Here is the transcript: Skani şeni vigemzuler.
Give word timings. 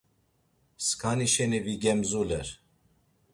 Skani 0.87 1.27
şeni 1.33 1.59
vigemzuler. 1.65 2.47